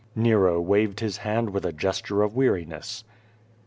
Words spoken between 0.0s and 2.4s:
''Nero waved his hand with a gesture of